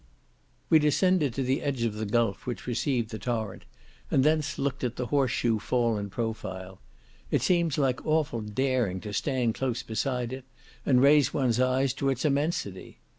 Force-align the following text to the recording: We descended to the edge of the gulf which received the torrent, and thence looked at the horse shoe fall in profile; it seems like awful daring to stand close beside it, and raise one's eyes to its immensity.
We 0.71 0.79
descended 0.79 1.31
to 1.35 1.43
the 1.43 1.61
edge 1.61 1.83
of 1.83 1.93
the 1.93 2.07
gulf 2.07 2.47
which 2.47 2.65
received 2.65 3.11
the 3.11 3.19
torrent, 3.19 3.65
and 4.09 4.23
thence 4.23 4.57
looked 4.57 4.83
at 4.83 4.95
the 4.95 5.05
horse 5.05 5.29
shoe 5.29 5.59
fall 5.59 5.99
in 5.99 6.09
profile; 6.09 6.81
it 7.29 7.43
seems 7.43 7.77
like 7.77 8.03
awful 8.03 8.41
daring 8.41 8.99
to 9.01 9.13
stand 9.13 9.53
close 9.53 9.83
beside 9.83 10.33
it, 10.33 10.45
and 10.87 11.03
raise 11.03 11.35
one's 11.35 11.59
eyes 11.59 11.93
to 11.93 12.09
its 12.09 12.25
immensity. 12.25 12.97